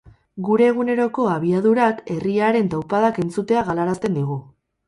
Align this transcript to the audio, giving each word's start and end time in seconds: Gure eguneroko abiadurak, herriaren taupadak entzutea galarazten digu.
Gure 0.45 0.63
eguneroko 0.69 1.25
abiadurak, 1.33 2.01
herriaren 2.15 2.73
taupadak 2.75 3.23
entzutea 3.27 3.67
galarazten 3.71 4.19
digu. 4.21 4.41